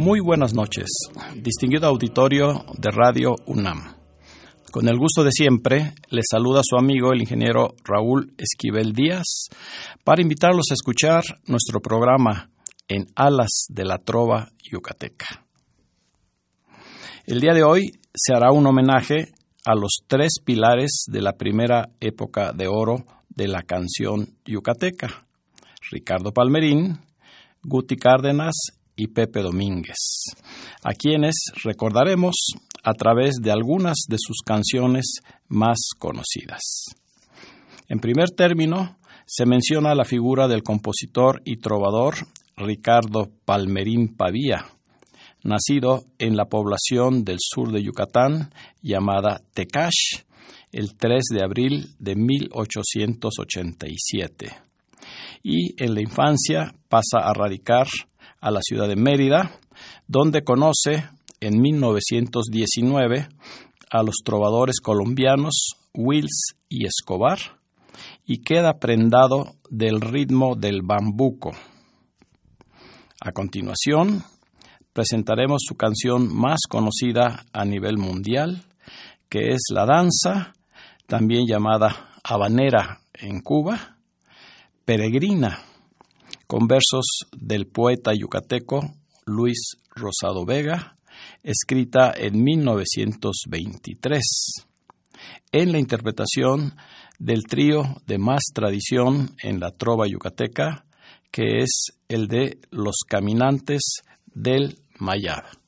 [0.00, 0.86] Muy buenas noches,
[1.36, 3.96] distinguido auditorio de Radio UNAM.
[4.72, 9.50] Con el gusto de siempre, les saluda su amigo el ingeniero Raúl Esquivel Díaz
[10.02, 12.48] para invitarlos a escuchar nuestro programa
[12.88, 15.44] En Alas de la Trova Yucateca.
[17.26, 19.34] El día de hoy se hará un homenaje
[19.66, 25.26] a los tres pilares de la primera época de oro de la canción yucateca,
[25.90, 27.00] Ricardo Palmerín,
[27.62, 29.96] Guti Cárdenas y Pepe Domínguez,
[30.84, 31.34] a quienes
[31.64, 32.34] recordaremos
[32.82, 36.60] a través de algunas de sus canciones más conocidas.
[37.88, 42.16] En primer término, se menciona la figura del compositor y trovador
[42.58, 44.66] Ricardo Palmerín Pavía,
[45.44, 50.24] nacido en la población del sur de Yucatán llamada Tecash
[50.72, 54.52] el 3 de abril de 1887.
[55.42, 57.86] Y en la infancia pasa a radicar
[58.40, 59.52] a la ciudad de Mérida,
[60.06, 61.08] donde conoce
[61.40, 63.28] en 1919
[63.90, 67.38] a los trovadores colombianos Wills y Escobar
[68.24, 71.52] y queda prendado del ritmo del bambuco.
[73.20, 74.22] A continuación,
[74.92, 78.64] presentaremos su canción más conocida a nivel mundial,
[79.28, 80.54] que es la danza,
[81.06, 83.98] también llamada habanera en Cuba,
[84.84, 85.60] peregrina,
[86.50, 88.80] con versos del poeta yucateco
[89.24, 90.96] Luis Rosado Vega,
[91.44, 94.20] escrita en 1923,
[95.52, 96.74] en la interpretación
[97.20, 100.84] del trío de más tradición en la trova yucateca,
[101.30, 104.02] que es el de Los Caminantes
[104.34, 105.59] del Mayab.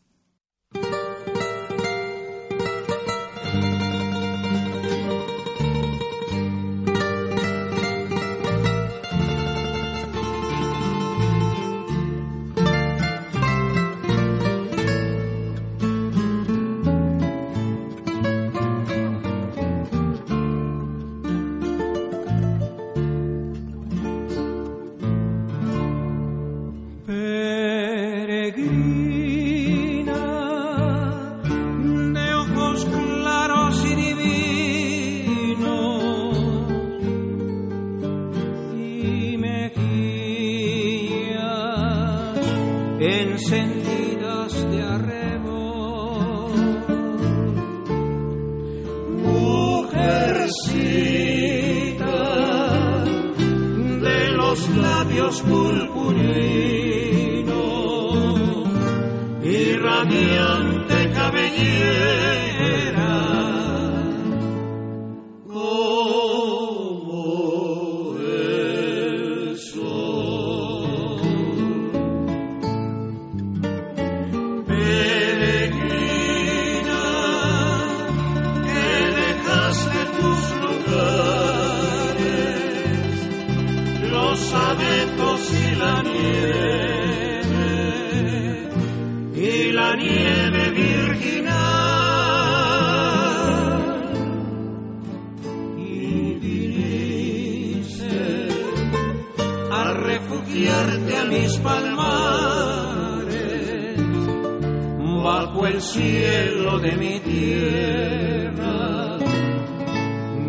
[105.72, 109.18] El cielo de mi tierra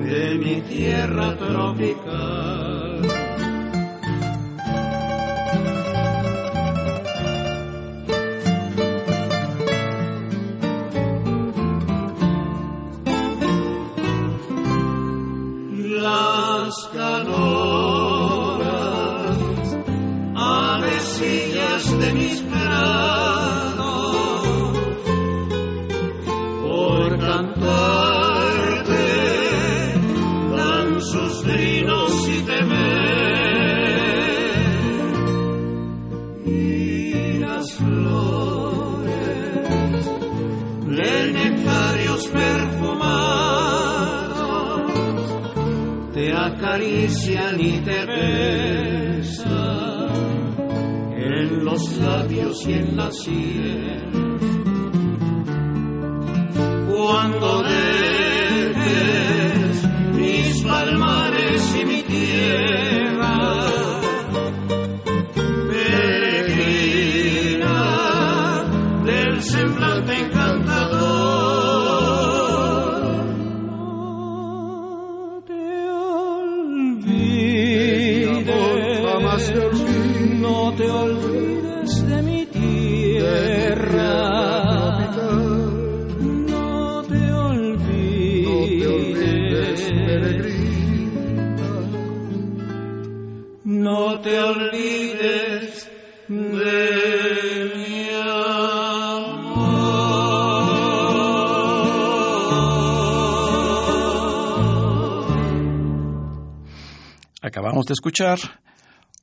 [0.04, 2.03] de mi tierra tropical
[107.86, 108.40] De escuchar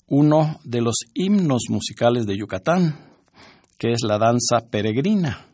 [0.07, 2.95] uno de los himnos musicales de Yucatán,
[3.79, 5.47] que es la danza peregrina,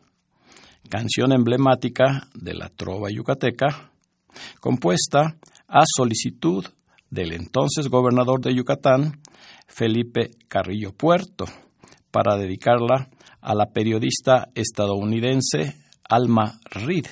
[0.89, 3.91] canción emblemática de la trova yucateca,
[4.59, 5.37] compuesta
[5.69, 6.65] a solicitud
[7.09, 9.21] del entonces gobernador de Yucatán,
[9.67, 11.45] Felipe Carrillo Puerto,
[12.11, 15.77] para dedicarla a la periodista estadounidense
[16.09, 17.05] Alma Reed.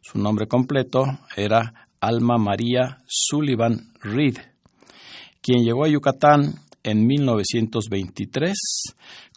[0.00, 1.04] Su nombre completo
[1.36, 4.38] era Alma María Sullivan Reed,
[5.40, 8.54] quien llegó a Yucatán en 1923,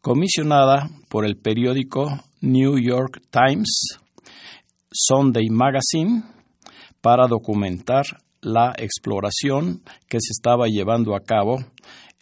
[0.02, 2.08] comisionada por el periódico
[2.42, 4.00] New York Times,
[4.92, 6.24] Sunday Magazine,
[7.02, 8.06] para documentar
[8.42, 11.58] la exploración que se estaba llevando a cabo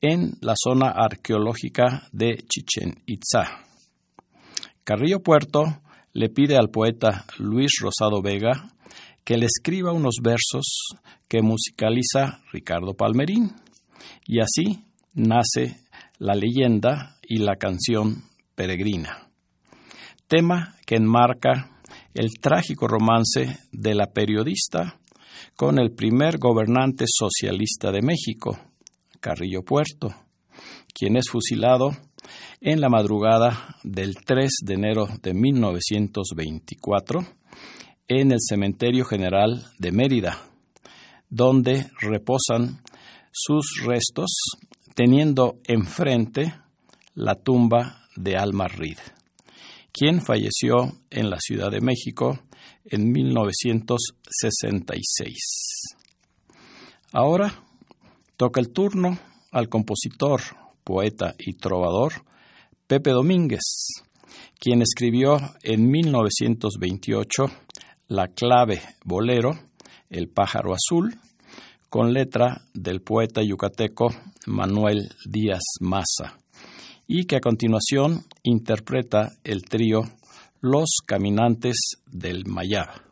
[0.02, 3.66] en la zona arqueológica de Chichen Itza.
[4.84, 5.64] Carrillo Puerto
[6.14, 8.74] le pide al poeta Luis Rosado Vega
[9.24, 10.96] que le escriba unos versos
[11.28, 13.54] que musicaliza Ricardo Palmerín,
[14.30, 14.86] y así
[15.16, 15.80] nace
[16.20, 19.28] la leyenda y la canción Peregrina,
[20.28, 21.82] tema que enmarca
[22.14, 25.00] el trágico romance de la periodista
[25.56, 28.60] con el primer gobernante socialista de México,
[29.20, 30.14] Carrillo Puerto,
[30.94, 31.98] quien es fusilado
[32.62, 37.26] en la madrugada del 3 de enero de 1924
[38.08, 40.38] en el Cementerio General de Mérida,
[41.32, 42.84] donde reposan
[43.42, 44.32] sus restos,
[44.96, 46.54] teniendo enfrente
[47.14, 48.98] la tumba de Alma Reed,
[49.94, 52.38] quien falleció en la Ciudad de México
[52.84, 55.38] en 1966.
[57.14, 57.64] Ahora
[58.36, 59.18] toca el turno
[59.52, 60.42] al compositor,
[60.84, 62.26] poeta y trovador
[62.88, 64.04] Pepe Domínguez,
[64.60, 67.46] quien escribió en 1928
[68.10, 69.58] la clave bolero
[70.10, 71.18] El pájaro azul,
[71.90, 74.14] con letra del poeta yucateco
[74.46, 76.38] Manuel Díaz Maza,
[77.08, 80.04] y que a continuación interpreta el trío
[80.62, 83.09] Los Caminantes del Mayab.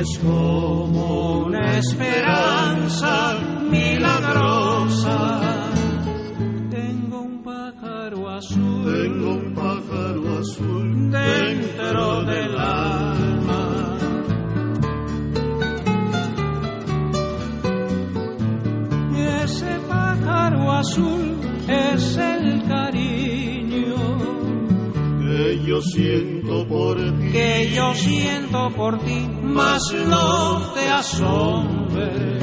[0.00, 3.38] Es como una esperanza
[3.70, 5.40] milagrosa.
[6.70, 13.98] Tengo un pájaro azul Tengo un pájaro azul dentro del alma.
[19.14, 22.39] Y ese pájaro azul es el
[25.70, 27.30] yo siento por ti.
[27.30, 32.40] que yo siento por ti, mas no te asombre.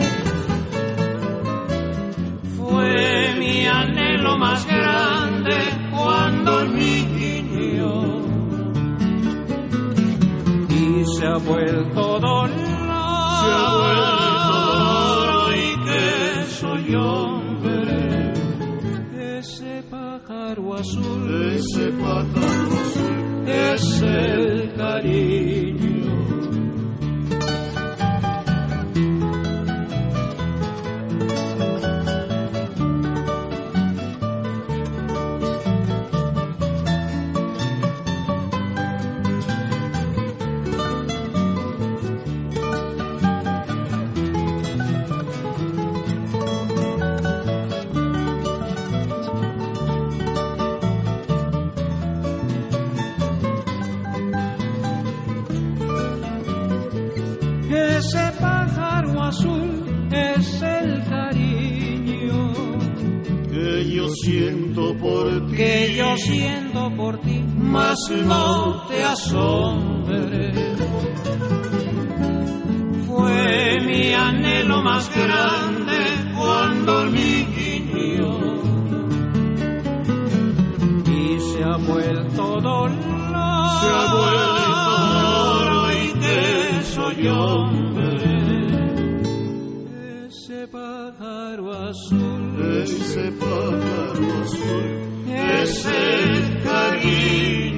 [3.67, 5.57] anhelo más grande
[5.91, 7.91] cuando el niño.
[10.69, 15.55] Y se ha vuelto dolor, se ha vuelto dolor.
[15.57, 18.33] Y que soy hombre,
[19.39, 22.66] ese pájaro azul, ese pájaro azul
[23.47, 25.76] es el cariño.
[65.57, 70.55] Que yo siento por ti, mas no te asombres.
[73.07, 75.97] Fue mi anhelo más grande
[76.37, 78.31] cuando el niño
[81.07, 82.91] y se ha vuelto dolor,
[83.79, 88.17] se ha vuelto dolor y que soy hombre.
[90.27, 95.06] Ese pájaro azul, ese pájaro azul
[95.37, 97.77] es el cariño.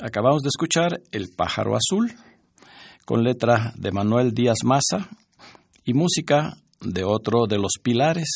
[0.00, 2.12] Acabamos de escuchar El pájaro azul,
[3.04, 5.08] con letra de Manuel Díaz Maza
[5.84, 8.28] y música de otro de los pilares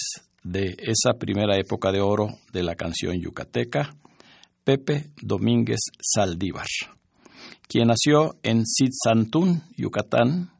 [0.42, 3.94] de esa primera época de oro de la canción yucateca,
[4.64, 6.66] Pepe Domínguez Saldívar,
[7.68, 10.51] quien nació en Sitzantún, Yucatán,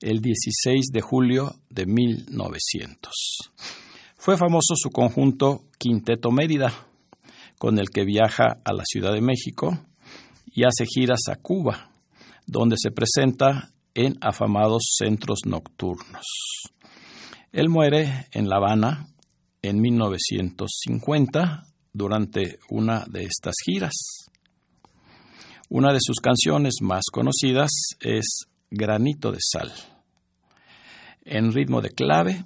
[0.00, 3.12] el 16 de julio de 1900.
[4.16, 6.72] Fue famoso su conjunto Quinteto Mérida,
[7.58, 9.78] con el que viaja a la Ciudad de México
[10.46, 11.90] y hace giras a Cuba,
[12.46, 16.24] donde se presenta en afamados centros nocturnos.
[17.52, 19.08] Él muere en La Habana
[19.62, 23.94] en 1950 durante una de estas giras.
[25.68, 29.72] Una de sus canciones más conocidas es Granito de Sal,
[31.28, 32.44] en ritmo de clave,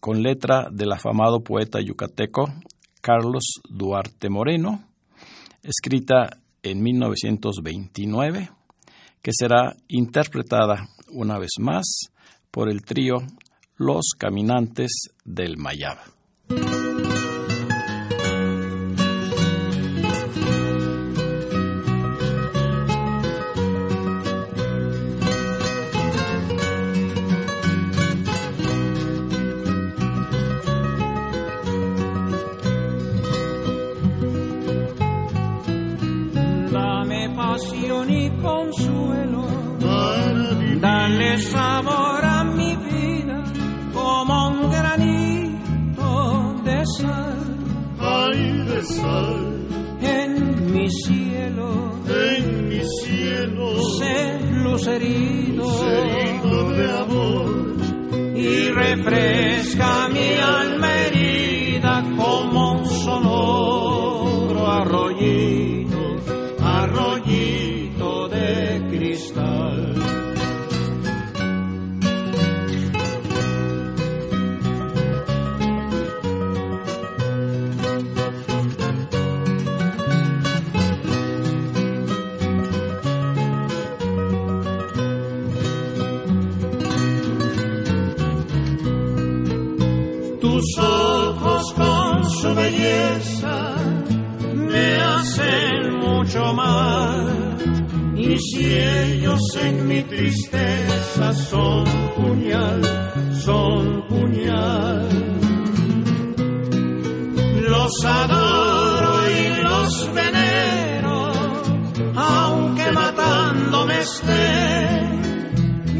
[0.00, 2.52] con letra del afamado poeta yucateco
[3.00, 4.84] Carlos Duarte Moreno,
[5.62, 8.50] escrita en 1929,
[9.22, 12.10] que será interpretada una vez más
[12.50, 13.16] por el trío
[13.76, 15.98] Los Caminantes del Mayab.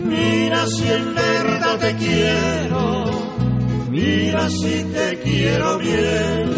[0.05, 3.05] Mira si en verdad te quiero,
[3.89, 6.54] mira si te quiero bien.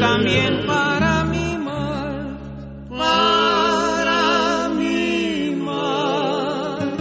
[0.00, 2.38] también para mi mal,
[2.88, 6.96] para mi mal.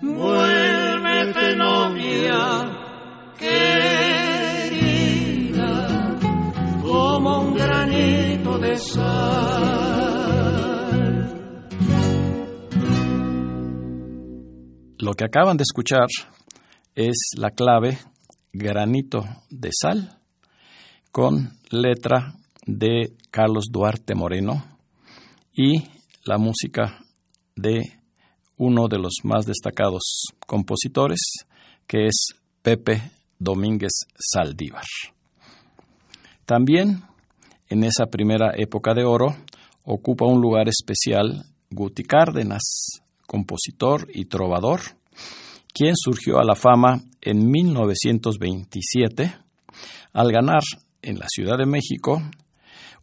[0.00, 2.40] Vuélvete novia
[3.38, 4.88] querida,
[6.80, 9.12] como un granito de sal.
[14.98, 16.08] Lo que acaban de escuchar
[16.94, 17.98] es la clave
[18.52, 20.21] granito de sal
[21.12, 22.34] con letra
[22.66, 24.64] de Carlos Duarte Moreno
[25.52, 25.84] y
[26.24, 27.04] la música
[27.54, 27.82] de
[28.56, 31.20] uno de los más destacados compositores,
[31.86, 32.28] que es
[32.62, 34.84] Pepe Domínguez Saldívar.
[36.46, 37.02] También
[37.68, 39.36] en esa primera época de oro
[39.84, 42.62] ocupa un lugar especial Guti Cárdenas,
[43.26, 44.80] compositor y trovador,
[45.74, 49.34] quien surgió a la fama en 1927
[50.12, 50.62] al ganar
[51.02, 52.22] en la Ciudad de México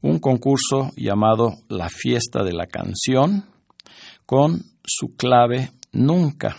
[0.01, 3.45] un concurso llamado La Fiesta de la Canción
[4.25, 6.55] con su clave Nunca.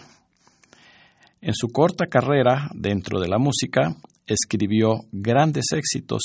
[1.40, 6.20] En su corta carrera dentro de la música escribió grandes éxitos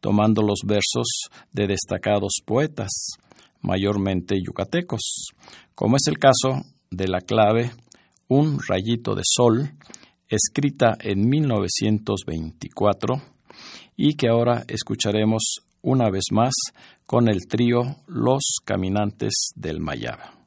[0.00, 2.90] tomando los versos de destacados poetas,
[3.62, 5.28] mayormente yucatecos,
[5.74, 7.70] como es el caso de la clave
[8.28, 9.72] Un rayito de sol,
[10.28, 13.22] escrita en 1924
[13.96, 16.54] y que ahora escucharemos una vez más
[17.06, 20.39] con el trío Los Caminantes del Mayaba.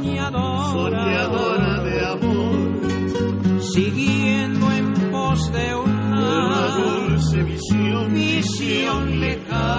[0.00, 9.69] Soñadora, soñadora de amor, siguiendo en pos de una, dulce visión, visión lejana.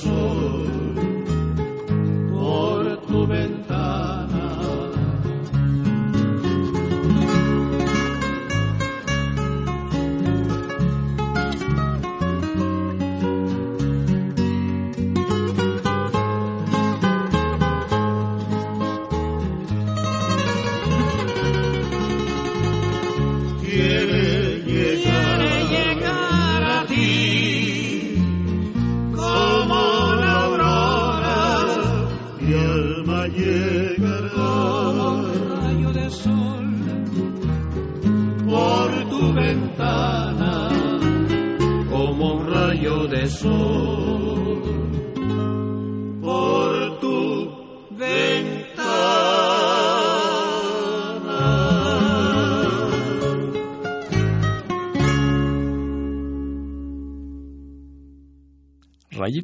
[0.00, 0.61] solo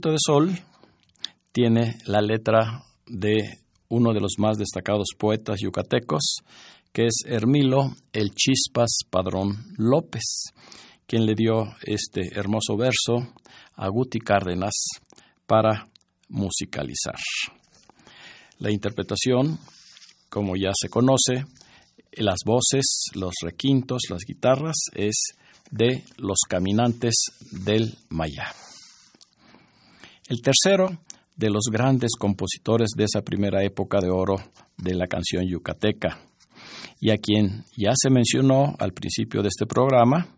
[0.06, 0.56] De Sol
[1.50, 3.58] tiene la letra de
[3.88, 6.37] uno de los más destacados poetas yucatecos,
[6.92, 10.52] que es Hermilo El Chispas Padrón López,
[11.06, 13.32] quien le dio este hermoso verso
[13.74, 14.74] a Guti Cárdenas
[15.46, 15.88] para
[16.28, 17.18] musicalizar.
[18.61, 19.58] La interpretación,
[20.28, 21.44] como ya se conoce,
[22.12, 25.32] las voces, los requintos, las guitarras, es
[25.72, 27.14] de los caminantes
[27.50, 28.54] del Maya.
[30.28, 30.90] El tercero
[31.36, 34.36] de los grandes compositores de esa primera época de oro
[34.76, 36.18] de la canción yucateca,
[37.00, 40.28] y a quien ya se mencionó al principio de este programa,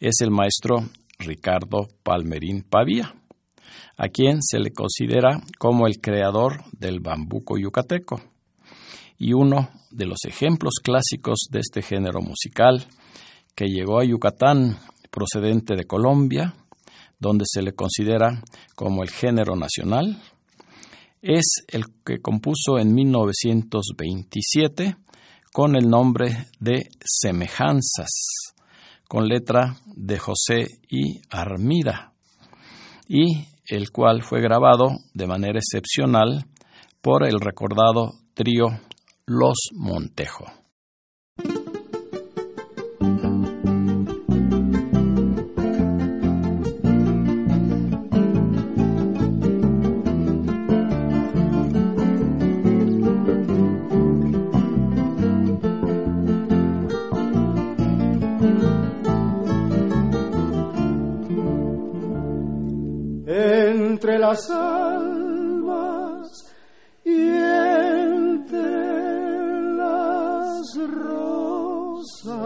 [0.00, 0.78] es el maestro
[1.20, 3.14] Ricardo Palmerín Pavía,
[3.96, 8.20] a quien se le considera como el creador del bambuco yucateco
[9.16, 12.84] y uno de los ejemplos clásicos de este género musical
[13.54, 14.76] que llegó a Yucatán
[15.12, 16.52] procedente de Colombia,
[17.20, 18.42] donde se le considera
[18.74, 20.20] como el género nacional.
[21.22, 24.96] Es el que compuso en 1927
[25.52, 28.54] con el nombre de Semejanzas,
[29.06, 31.20] con letra de José I.
[31.28, 32.14] Armida,
[33.06, 36.46] y el cual fue grabado de manera excepcional
[37.00, 38.66] por el recordado trío
[39.26, 40.59] Los Montejo.
[70.76, 72.40] Rosas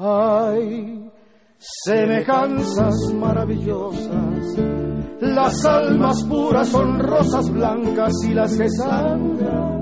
[0.00, 1.10] hay
[1.58, 4.56] semejanzas maravillosas.
[5.20, 9.78] Las almas puras son rosas blancas y las que sangran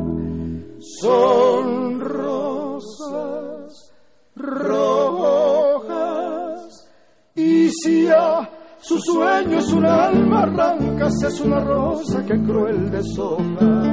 [1.00, 3.92] son rosas
[4.34, 5.76] rojas.
[7.34, 8.48] Y si a
[8.80, 13.85] su sueño es una alma arranca, es una rosa que cruel deshoja.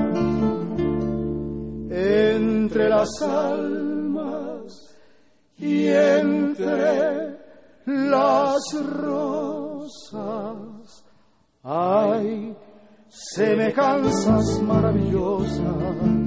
[1.95, 4.97] Entre las almas
[5.60, 7.38] y entre
[7.86, 8.63] las
[8.97, 11.06] rosas
[11.62, 12.58] hay
[13.10, 16.23] semejanzas maravillosas.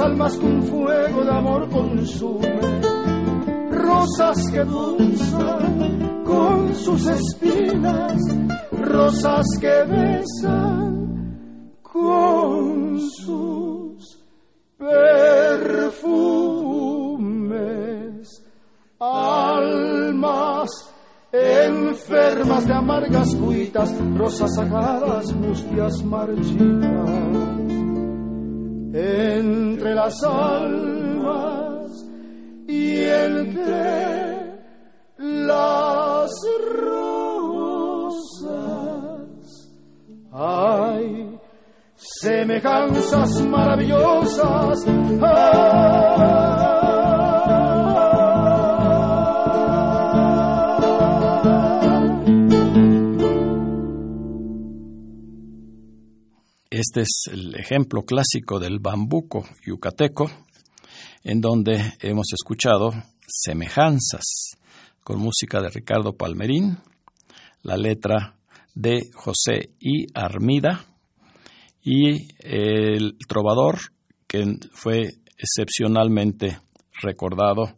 [0.00, 2.80] Almas con fuego de amor consume,
[3.70, 8.18] rosas que dulzan con sus espinas,
[8.72, 11.32] rosas que besan
[11.82, 14.18] con sus
[14.78, 15.94] perfumes,
[18.98, 20.70] almas
[21.32, 27.23] enfermas de amargas cuitas, rosas sagradas, mustias marchitas.
[28.96, 31.90] Entre las almas
[32.68, 34.52] y entre
[35.18, 36.30] las
[36.70, 38.14] rosas
[40.32, 41.36] hay
[41.96, 44.86] semejanzas maravillosas.
[56.76, 60.28] Este es el ejemplo clásico del bambuco yucateco,
[61.22, 62.90] en donde hemos escuchado
[63.28, 64.56] semejanzas
[65.04, 66.76] con música de Ricardo Palmerín,
[67.62, 68.34] la letra
[68.74, 70.06] de José I.
[70.14, 70.84] Armida
[71.80, 73.78] y el trovador
[74.26, 76.58] que fue excepcionalmente
[77.00, 77.76] recordado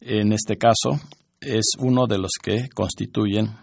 [0.00, 0.98] en este caso
[1.38, 3.54] es uno de los que constituyen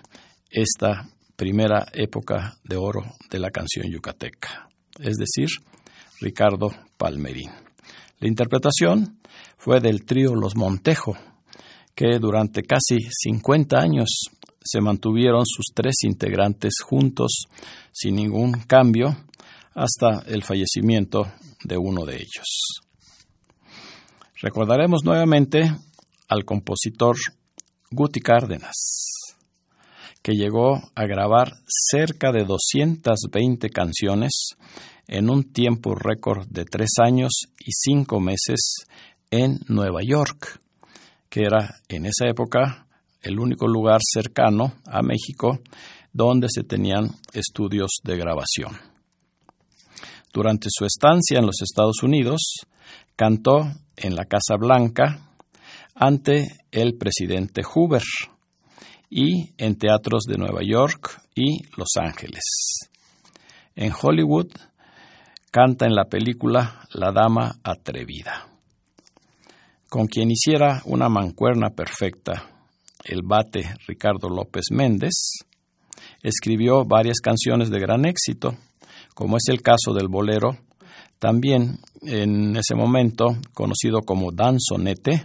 [0.51, 5.47] esta primera época de oro de la canción yucateca, es decir,
[6.19, 7.49] Ricardo Palmerín.
[8.19, 9.21] La interpretación
[9.58, 11.15] fue del trío Los Montejo,
[11.95, 14.10] que durante casi 50 años
[14.62, 17.45] se mantuvieron sus tres integrantes juntos
[17.93, 19.15] sin ningún cambio
[19.73, 21.25] hasta el fallecimiento
[21.63, 22.82] de uno de ellos.
[24.41, 25.73] Recordaremos nuevamente
[26.28, 27.15] al compositor
[27.91, 29.18] Guti Cárdenas,
[30.21, 34.49] que llegó a grabar cerca de 220 canciones
[35.08, 38.86] en un tiempo récord de tres años y cinco meses
[39.32, 40.60] en Nueva York,
[41.29, 42.88] que era en esa época
[43.21, 45.60] el único lugar cercano a México
[46.13, 48.77] donde se tenían estudios de grabación.
[50.34, 52.41] Durante su estancia en los Estados Unidos,
[53.15, 55.19] cantó en la Casa Blanca
[55.95, 58.03] ante el presidente Hoover
[59.10, 62.43] y en teatros de Nueva York y Los Ángeles.
[63.76, 64.52] En Hollywood
[65.52, 68.48] canta en la película La Dama Atrevida.
[69.89, 72.48] Con quien hiciera una mancuerna perfecta,
[73.04, 75.13] el bate Ricardo López Méndez,
[76.22, 78.56] escribió varias canciones de gran éxito,
[79.15, 80.58] como es el caso del bolero,
[81.17, 85.24] también en ese momento conocido como danzonete,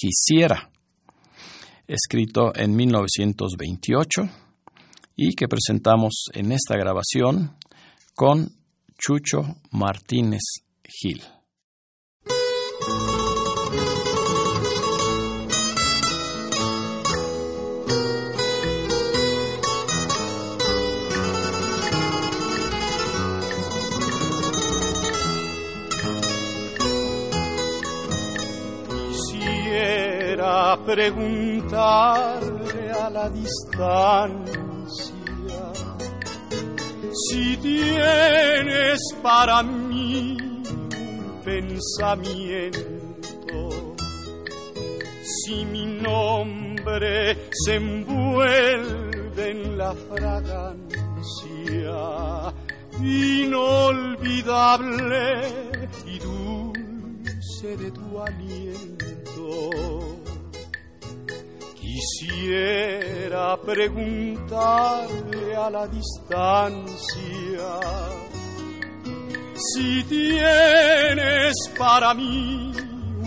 [0.00, 0.70] Quisiera,
[1.88, 4.22] escrito en 1928
[5.16, 7.56] y que presentamos en esta grabación
[8.14, 8.52] con
[8.98, 10.42] Chucho Martínez
[10.84, 11.22] Gil.
[30.76, 34.68] Preguntarle a la distancia
[37.12, 42.88] si tienes para mí un pensamiento,
[45.22, 50.88] si mi nombre se envuelve en la fragancia
[53.00, 54.68] inolvidable
[56.06, 59.97] y dulce de tu aliento
[61.98, 67.80] Quisiera preguntarle a la distancia
[69.56, 72.72] si tienes para mí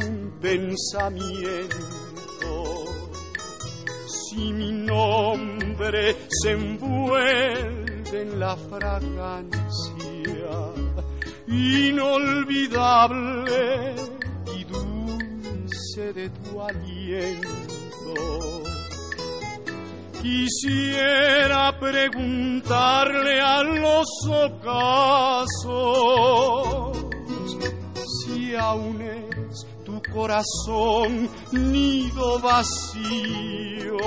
[0.06, 1.76] un pensamiento,
[4.08, 9.52] si mi nombre se envuelve en la fragancia
[11.46, 13.96] inolvidable
[14.56, 17.81] y dulce de tu aliento
[20.22, 25.72] Quisiera preguntarle a los ocasos
[28.24, 33.98] si aún es tu corazón nido vacío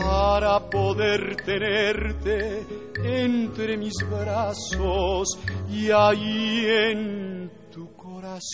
[0.00, 2.66] para poder tenerte
[3.04, 5.38] entre mis brazos
[5.70, 8.48] y ahí en tu corazón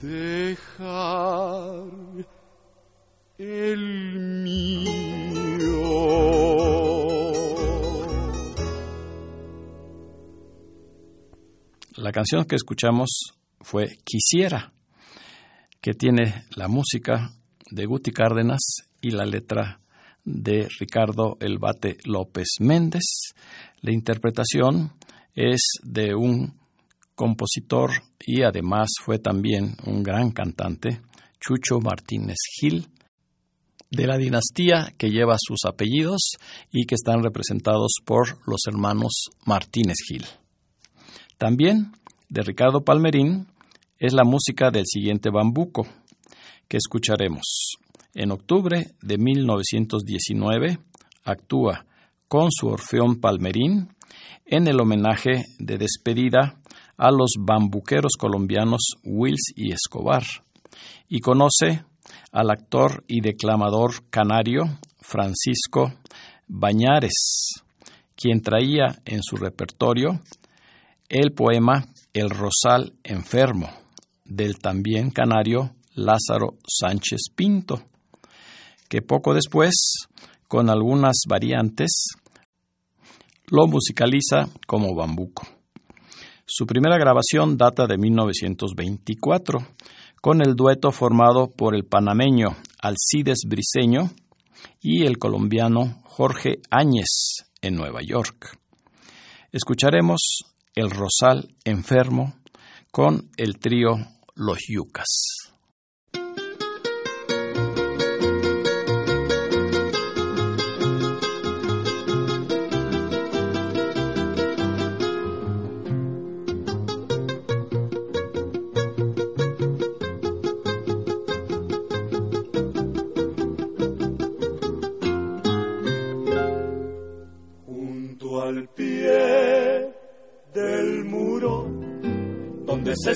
[0.00, 1.84] dejar
[3.38, 4.90] el mío.
[11.96, 14.72] La canción que escuchamos fue Quisiera,
[15.80, 17.30] que tiene la música
[17.70, 18.60] de Guti Cárdenas
[19.00, 19.80] y la letra
[20.24, 23.34] de Ricardo Elbate López Méndez.
[23.80, 24.92] La interpretación
[25.34, 26.59] es de un
[27.20, 31.02] compositor y además fue también un gran cantante,
[31.38, 32.88] Chucho Martínez Gil,
[33.90, 36.38] de la dinastía que lleva sus apellidos
[36.72, 40.24] y que están representados por los hermanos Martínez Gil.
[41.36, 41.92] También
[42.30, 43.48] de Ricardo Palmerín
[43.98, 45.86] es la música del siguiente bambuco
[46.68, 47.74] que escucharemos.
[48.14, 50.78] En octubre de 1919
[51.24, 51.84] actúa
[52.28, 53.90] con su Orfeón Palmerín
[54.46, 56.56] en el homenaje de despedida
[57.00, 60.22] a los bambuqueros colombianos Wills y Escobar
[61.08, 61.82] y conoce
[62.30, 64.64] al actor y declamador canario
[65.00, 65.94] Francisco
[66.46, 67.54] Bañares,
[68.14, 70.20] quien traía en su repertorio
[71.08, 73.70] el poema El Rosal Enfermo
[74.26, 77.82] del también canario Lázaro Sánchez Pinto,
[78.90, 79.74] que poco después,
[80.48, 82.08] con algunas variantes,
[83.46, 85.59] lo musicaliza como bambuco.
[86.52, 89.60] Su primera grabación data de 1924,
[90.20, 94.10] con el dueto formado por el panameño Alcides Briseño
[94.80, 98.58] y el colombiano Jorge Áñez en Nueva York.
[99.52, 100.40] Escucharemos
[100.74, 102.34] El Rosal Enfermo
[102.90, 103.90] con el trío
[104.34, 105.49] Los Yucas.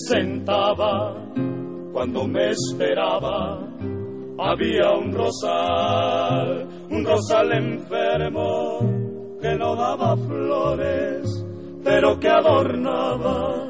[0.07, 1.15] Sentaba
[1.93, 3.61] cuando me esperaba.
[4.39, 8.81] Había un rosal, un rosal enfermo
[9.41, 11.47] que no daba flores,
[11.85, 13.69] pero que adornaba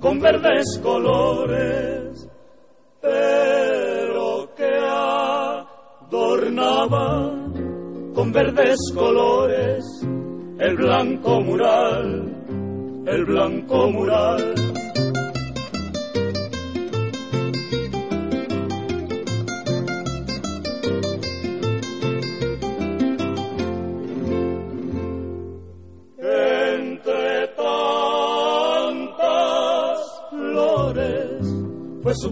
[0.00, 2.26] con verdes colores,
[3.02, 4.70] pero que
[6.10, 7.34] adornaba
[8.14, 9.84] con verdes colores
[10.58, 14.54] el blanco mural, el blanco mural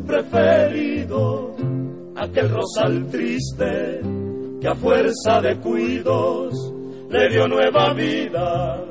[0.06, 1.54] preferido,
[2.16, 4.00] aquel rosal triste
[4.60, 6.72] que a fuerza de cuidos
[7.10, 8.84] le dio nueva vida,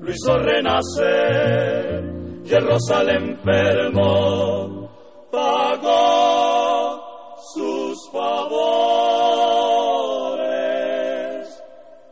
[0.00, 2.04] lo hizo renacer
[2.44, 4.88] y el rosal enfermo
[5.30, 7.00] pagó
[7.54, 8.66] sus favores,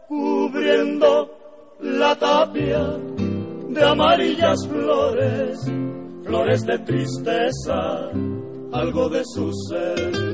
[0.09, 1.31] cubriendo
[1.81, 2.99] la tapia
[3.69, 5.61] de amarillas flores,
[6.25, 8.11] flores de tristeza,
[8.75, 10.34] algo de su ser.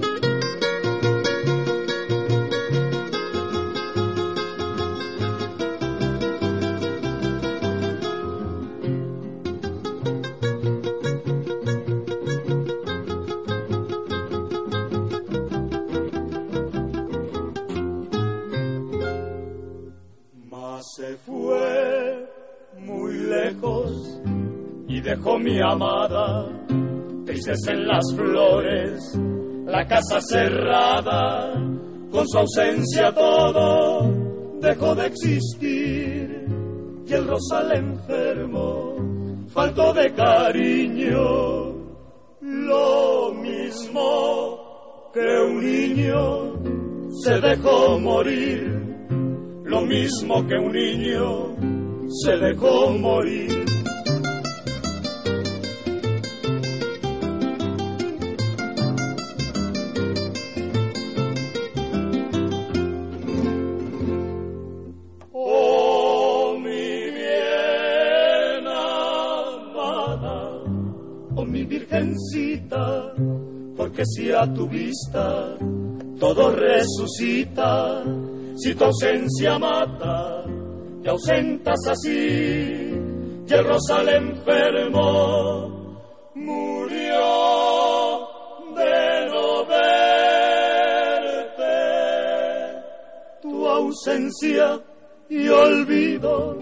[27.66, 29.18] En las flores,
[29.66, 31.52] la casa cerrada,
[32.10, 34.08] con su ausencia todo
[34.60, 36.46] dejó de existir
[37.06, 38.94] y el rosal enfermo
[39.48, 41.74] faltó de cariño,
[42.40, 48.62] lo mismo que un niño se dejó morir,
[49.64, 51.56] lo mismo que un niño
[52.22, 53.59] se dejó morir.
[74.14, 75.56] Si a tu vista
[76.18, 78.02] todo resucita,
[78.56, 80.44] si tu ausencia mata,
[81.02, 82.92] te ausentas así,
[83.48, 85.98] y el rosal enfermo
[86.34, 87.20] murió
[88.76, 90.18] de no verte.
[93.42, 94.80] Tu ausencia
[95.28, 96.58] y olvido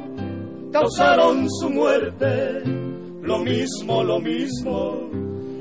[0.72, 2.62] causaron su muerte,
[3.22, 5.08] lo mismo, lo mismo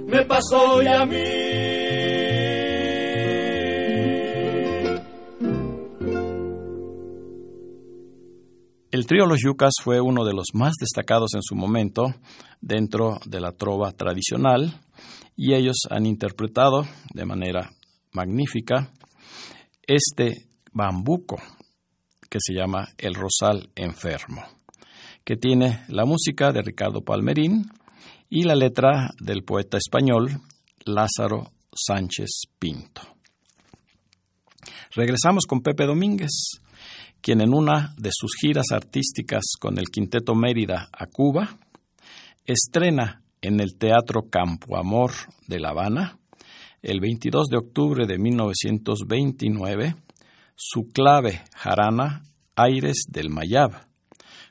[0.07, 1.56] me pasó y a mí.
[9.07, 12.13] Trío Los Yucas fue uno de los más destacados en su momento
[12.61, 14.81] dentro de la trova tradicional
[15.35, 17.71] y ellos han interpretado de manera
[18.11, 18.91] magnífica
[19.87, 21.37] este bambuco
[22.29, 24.43] que se llama El Rosal Enfermo,
[25.23, 27.71] que tiene la música de Ricardo Palmerín,
[28.29, 30.41] y la letra del poeta español
[30.85, 33.01] Lázaro Sánchez Pinto.
[34.93, 36.59] Regresamos con Pepe Domínguez,
[37.21, 41.57] quien en una de sus giras artísticas con el Quinteto Mérida a Cuba,
[42.45, 45.11] estrena en el Teatro Campo Amor
[45.47, 46.17] de La Habana,
[46.81, 49.95] el 22 de octubre de 1929,
[50.55, 52.23] su clave jarana
[52.55, 53.71] Aires del Mayab,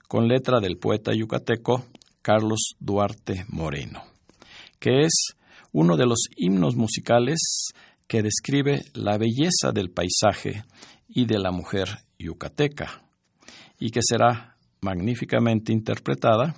[0.08, 1.84] con letra del poeta yucateco
[2.22, 4.02] Carlos Duarte Moreno,
[4.78, 5.36] que es
[5.72, 7.38] uno de los himnos musicales
[8.06, 10.64] que describe la belleza del paisaje
[11.08, 13.02] y de la mujer yucateca,
[13.78, 16.54] y que será magníficamente interpretada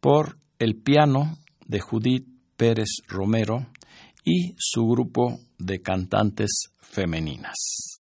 [0.00, 2.26] por el piano de Judith
[2.56, 3.66] Pérez Romero
[4.24, 7.93] y su grupo de cantantes femeninas.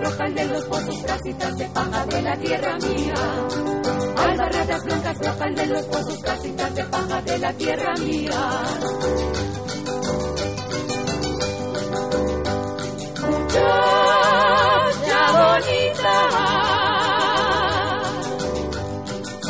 [0.00, 3.14] Brotan de los pozos, casitas de paja de la tierra mía.
[4.16, 8.30] Albarradas blancas brotan de los pozos, casitas de paja de la tierra mía.
[13.28, 16.14] Muchacha bonita,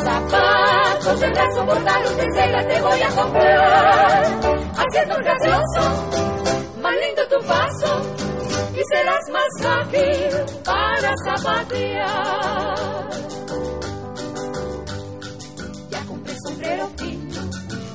[0.03, 4.23] zapatos de brazo bordados de seda te voy a comprar,
[4.75, 5.81] haciendo un gracioso,
[6.81, 8.00] más lindo tu paso
[8.81, 12.81] y serás más ágil para zapatear.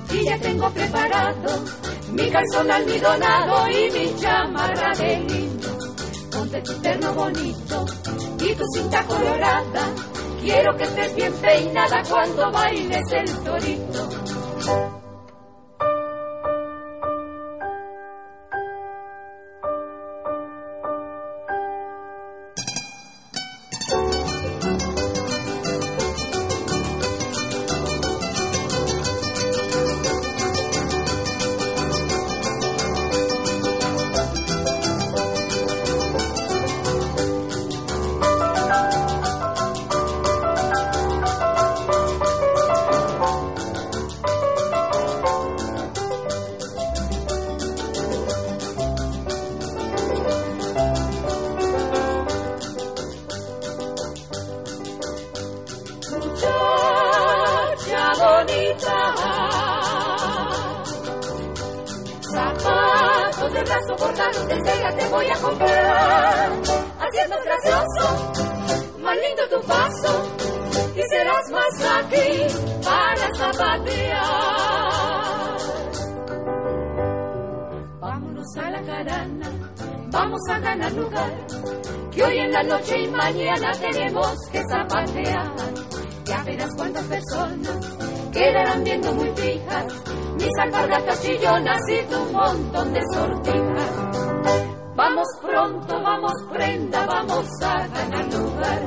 [0.09, 1.65] y ya tengo preparado
[2.13, 5.69] mi calzón almidonado y mi chamarra de lino.
[6.33, 7.87] Ponte tu terno bonito
[8.41, 9.93] y tu cinta colorada.
[10.41, 14.16] Quiero que estés bien peinada cuando bailes el torito.
[83.11, 85.55] Mañana tenemos que zapatear.
[86.25, 87.79] Ya verás cuántas personas
[88.33, 89.87] quedarán viendo muy fijas
[90.35, 93.91] mis alpargatas chillonas y tu montón de sortijas.
[94.95, 98.83] Vamos pronto, vamos prenda, vamos a ganar lugar.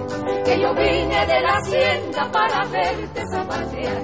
[0.45, 4.03] Que yo vine de la hacienda para verte zapatear.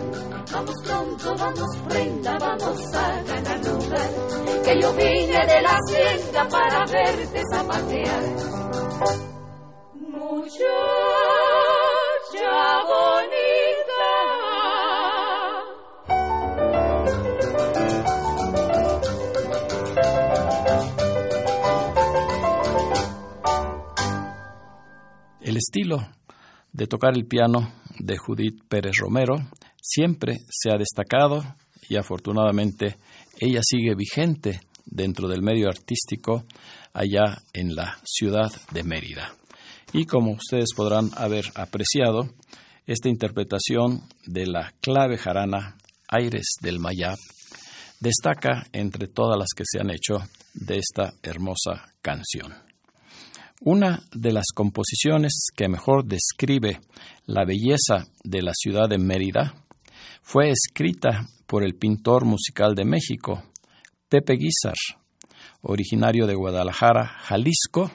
[0.52, 4.10] Vamos pronto, vamos prenda, vamos a ganar lugar.
[4.64, 9.35] Que yo vine de la hacienda para verte zapatear.
[10.46, 10.52] El
[25.58, 25.98] estilo
[26.74, 29.38] de tocar el piano de Judith Pérez Romero
[29.82, 31.44] siempre se ha destacado
[31.90, 32.98] y afortunadamente
[33.40, 36.44] ella sigue vigente dentro del medio artístico
[36.94, 39.34] allá en la ciudad de Mérida.
[39.98, 42.28] Y como ustedes podrán haber apreciado,
[42.86, 45.78] esta interpretación de la clave jarana
[46.10, 47.18] Aires del Mayab
[48.02, 50.18] destaca entre todas las que se han hecho
[50.54, 52.54] de esta hermosa canción.
[53.62, 56.82] Una de las composiciones que mejor describe
[57.26, 59.54] la belleza de la ciudad de Mérida
[60.22, 63.46] fue escrita por el pintor musical de México,
[64.10, 64.76] Pepe Guizar,
[65.62, 67.92] originario de Guadalajara, Jalisco,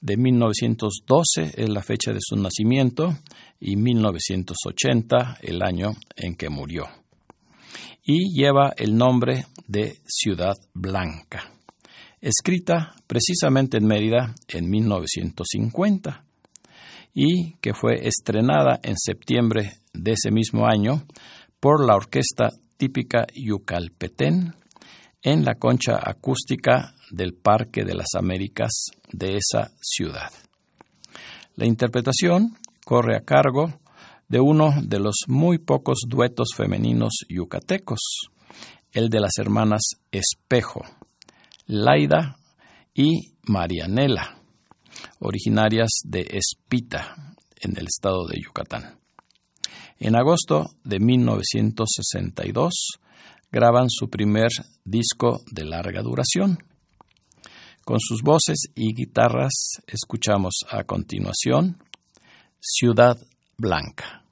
[0.00, 3.16] de 1912 es la fecha de su nacimiento
[3.60, 6.84] y 1980 el año en que murió.
[8.04, 11.52] Y lleva el nombre de Ciudad Blanca,
[12.20, 16.24] escrita precisamente en Mérida en 1950
[17.12, 21.02] y que fue estrenada en septiembre de ese mismo año
[21.60, 24.54] por la orquesta típica Yucalpetén
[25.22, 28.70] en la concha acústica del Parque de las Américas
[29.12, 30.30] de esa ciudad.
[31.56, 33.80] La interpretación corre a cargo
[34.28, 37.98] de uno de los muy pocos duetos femeninos yucatecos,
[38.92, 40.82] el de las hermanas Espejo,
[41.66, 42.38] Laida
[42.94, 44.38] y Marianela,
[45.18, 49.00] originarias de Espita, en el estado de Yucatán.
[49.98, 53.00] En agosto de 1962
[53.50, 54.50] graban su primer
[54.84, 56.58] disco de larga duración,
[57.84, 61.82] con sus voces y guitarras escuchamos a continuación
[62.60, 63.16] Ciudad
[63.56, 64.27] Blanca.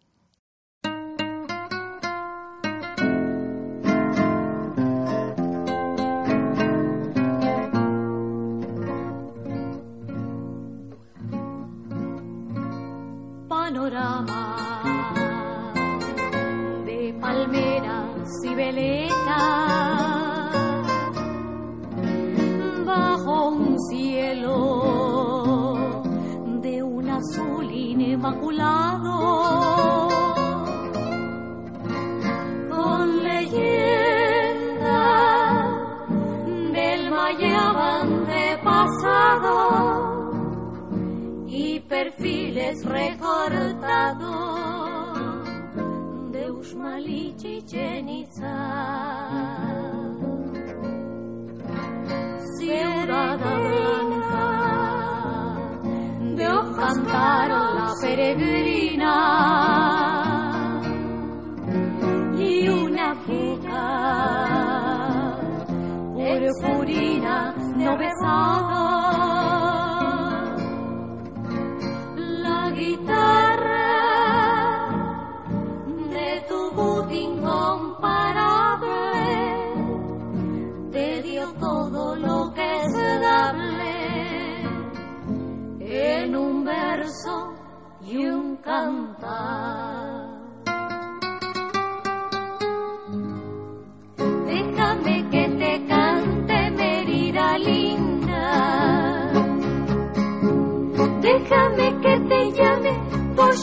[58.16, 59.14] peregrina
[62.38, 63.86] y una fija
[66.14, 68.75] purpurina no besada.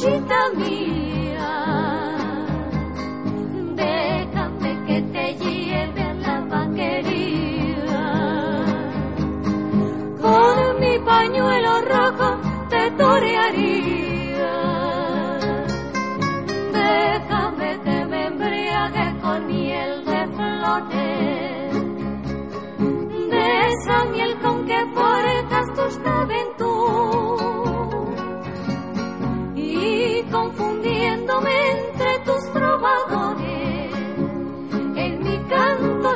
[0.05, 1.02] agita-me.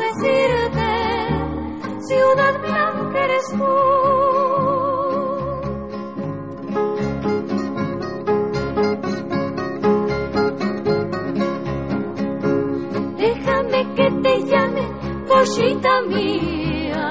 [0.06, 0.90] decirte,
[2.08, 4.08] ciudad blanca eres tú.
[13.48, 14.84] déjame que te llame
[15.28, 17.08] pollita mía.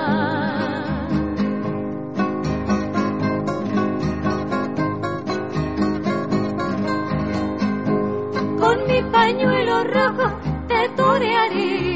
[8.60, 10.26] Con mi pañuelo rojo
[10.68, 11.95] te torearé.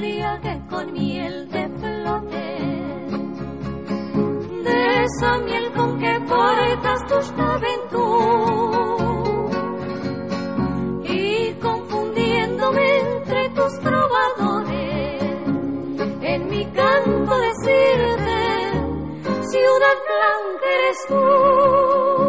[0.00, 3.12] embriague con miel te flores,
[4.64, 8.80] de esa miel con que portas tus aventuras.
[11.04, 15.22] Y confundiéndome entre tus trovadores,
[16.22, 18.72] en mi canto decirte,
[19.50, 22.19] ciudad blanca eres tú.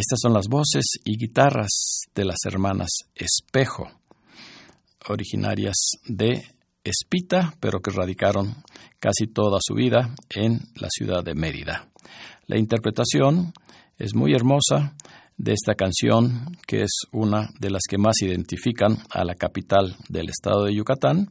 [0.00, 3.90] Estas son las voces y guitarras de las hermanas Espejo,
[5.10, 5.76] originarias
[6.06, 6.42] de
[6.82, 8.64] Espita, pero que radicaron
[8.98, 11.90] casi toda su vida en la ciudad de Mérida.
[12.46, 13.52] La interpretación
[13.98, 14.96] es muy hermosa
[15.36, 20.30] de esta canción, que es una de las que más identifican a la capital del
[20.30, 21.30] estado de Yucatán,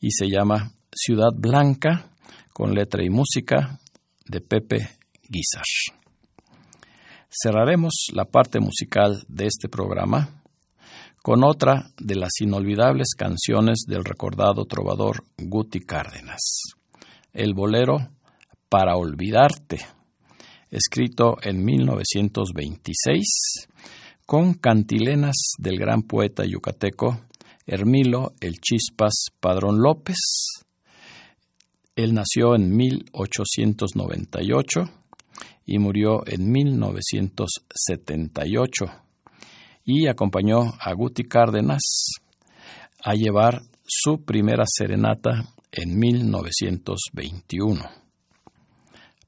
[0.00, 2.10] y se llama Ciudad Blanca,
[2.54, 3.78] con letra y música
[4.24, 4.78] de Pepe
[5.28, 6.01] Guizar.
[7.34, 10.42] Cerraremos la parte musical de este programa
[11.22, 16.60] con otra de las inolvidables canciones del recordado trovador Guti Cárdenas,
[17.32, 18.10] el bolero
[18.68, 19.78] Para Olvidarte,
[20.70, 23.66] escrito en 1926
[24.26, 27.22] con cantilenas del gran poeta yucateco
[27.64, 30.18] Hermilo El Chispas Padrón López.
[31.96, 35.01] Él nació en 1898
[35.64, 38.86] y murió en 1978
[39.84, 41.82] y acompañó a Guti Cárdenas
[43.04, 47.82] a llevar su primera serenata en 1921.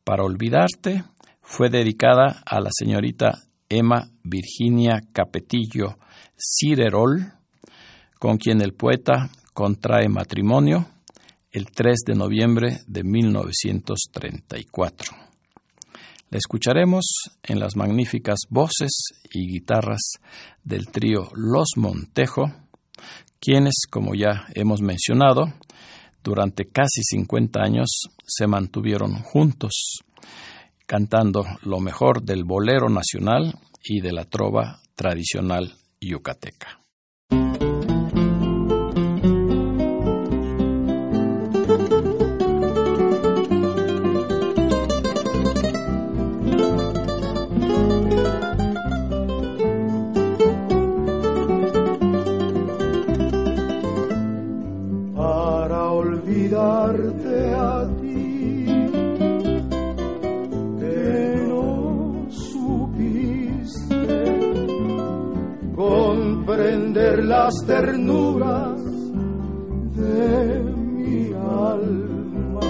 [0.05, 1.05] Para olvidarte
[1.41, 5.99] fue dedicada a la señorita Emma Virginia Capetillo
[6.37, 7.33] Cirerol,
[8.19, 10.89] con quien el poeta contrae matrimonio
[11.51, 15.24] el 3 de noviembre de 1934.
[16.35, 17.05] Escucharemos
[17.45, 18.91] en las magníficas voces
[19.31, 20.15] y guitarras
[20.65, 22.53] del trío Los Montejo,
[23.39, 25.45] quienes, como ya hemos mencionado,
[26.25, 30.01] durante casi 50 años se mantuvieron juntos,
[30.87, 36.81] cantando lo mejor del bolero nacional y de la trova tradicional yucateca.
[67.67, 68.81] Ternuras
[69.97, 72.61] de mi alma.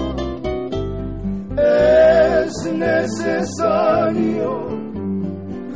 [1.57, 4.49] Es necesario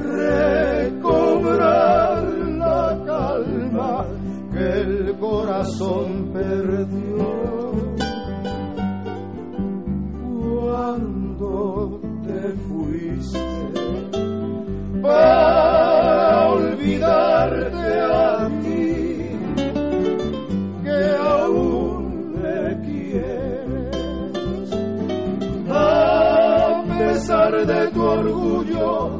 [0.00, 1.02] recobrar
[2.64, 4.06] la calma
[4.52, 7.18] que el corazón perdió
[10.40, 12.88] cuando te fui.
[13.18, 13.47] fuiste
[27.66, 29.10] de tu orgullo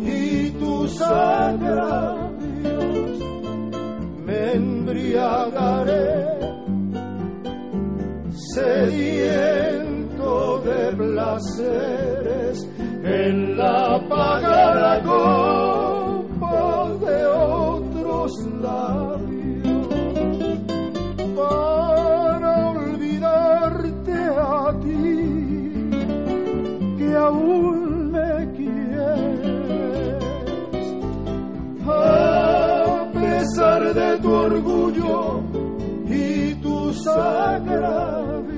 [0.00, 2.30] y tus agravios
[4.24, 6.28] me embriagaré.
[8.54, 10.30] Sediento
[10.64, 12.68] de placeres
[13.04, 15.02] en la apagada
[34.30, 35.42] tu orgullo
[36.06, 38.50] y tus agravios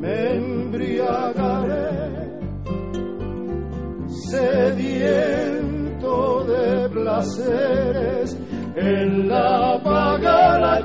[0.00, 1.90] me embriagaré
[4.30, 6.12] sediento
[6.44, 8.36] de placeres
[8.74, 10.80] en la apagada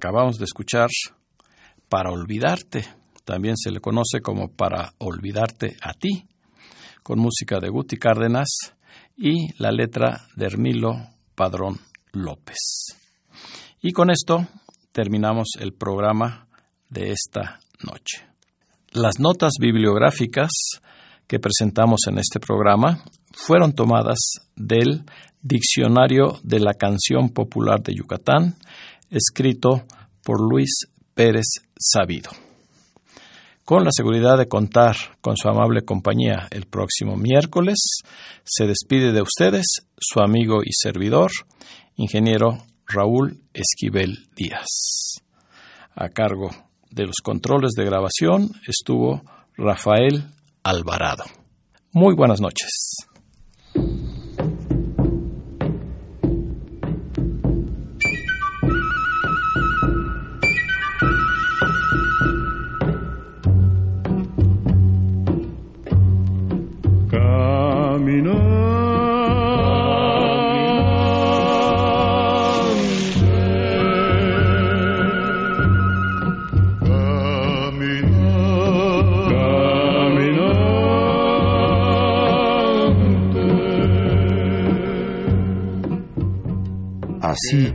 [0.00, 0.88] Acabamos de escuchar
[1.88, 2.84] Para olvidarte,
[3.24, 6.26] también se le conoce como Para olvidarte a ti,
[7.02, 8.48] con música de Guti Cárdenas
[9.16, 10.94] y la letra de Hermilo
[11.34, 11.78] Padrón
[12.12, 12.56] López.
[13.82, 14.46] Y con esto
[14.92, 16.48] terminamos el programa
[16.88, 18.29] de esta noche.
[18.92, 20.50] Las notas bibliográficas
[21.28, 24.18] que presentamos en este programa fueron tomadas
[24.56, 25.04] del
[25.40, 28.56] Diccionario de la Canción Popular de Yucatán,
[29.08, 29.84] escrito
[30.24, 31.46] por Luis Pérez
[31.78, 32.30] Sabido.
[33.64, 37.78] Con la seguridad de contar con su amable compañía el próximo miércoles,
[38.42, 39.66] se despide de ustedes
[40.00, 41.30] su amigo y servidor,
[41.94, 45.22] ingeniero Raúl Esquivel Díaz.
[45.94, 46.50] A cargo
[46.90, 49.22] de los controles de grabación estuvo
[49.56, 50.24] Rafael
[50.62, 51.24] Alvarado.
[51.92, 52.96] Muy buenas noches.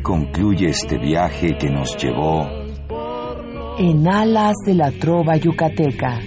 [0.06, 2.48] Concluye este viaje que nos llevó
[3.80, 6.20] En alas de la trova yucateca.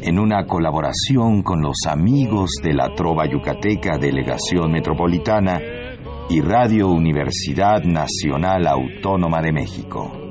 [0.00, 5.60] en una colaboración con los amigos de la Trova Yucateca Delegación Metropolitana
[6.30, 10.23] y Radio Universidad Nacional Autónoma de México.